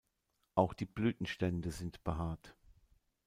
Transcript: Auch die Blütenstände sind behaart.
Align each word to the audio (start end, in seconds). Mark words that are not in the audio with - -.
Auch 0.55 0.73
die 0.73 0.87
Blütenstände 0.87 1.69
sind 1.69 2.03
behaart. 2.03 2.55